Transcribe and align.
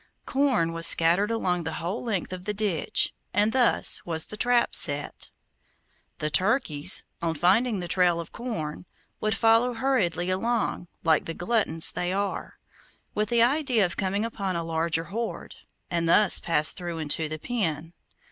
Corn 0.25 0.73
was 0.73 0.87
scattered 0.87 1.29
along 1.29 1.63
the 1.63 1.73
whole 1.75 2.03
length 2.03 2.33
of 2.33 2.45
the 2.45 2.55
ditch, 2.55 3.13
and 3.35 3.51
thus 3.53 4.03
was 4.03 4.23
the 4.25 4.35
trap 4.35 4.73
set. 4.73 5.29
The 6.17 6.31
turkeys, 6.31 7.03
on 7.21 7.35
finding 7.35 7.81
the 7.81 7.87
trail 7.87 8.19
of 8.19 8.31
corn, 8.31 8.87
would 9.19 9.37
follow 9.37 9.75
hurriedly 9.75 10.31
along, 10.31 10.87
like 11.03 11.25
the 11.25 11.35
gluttons 11.35 11.91
they 11.91 12.11
are, 12.11 12.57
with 13.13 13.29
the 13.29 13.43
idea 13.43 13.85
of 13.85 13.95
coming 13.95 14.25
upon 14.25 14.55
a 14.55 14.63
larger 14.63 15.03
hoard, 15.03 15.53
and 15.91 16.09
thus 16.09 16.39
pass 16.39 16.71
through 16.71 16.97
into 16.97 17.29
the 17.29 17.37
pen. 17.37 17.93